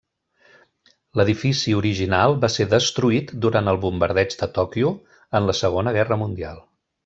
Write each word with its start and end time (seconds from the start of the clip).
L'edifici 1.19 1.75
original 1.81 2.33
va 2.45 2.49
ser 2.55 2.67
destruït 2.73 3.35
durant 3.45 3.69
el 3.75 3.79
bombardeig 3.87 4.35
de 4.41 4.51
Tòquio 4.59 4.95
en 5.41 5.51
la 5.51 5.59
Segona 5.63 5.97
Guerra 6.01 6.23
Mundial. 6.27 6.69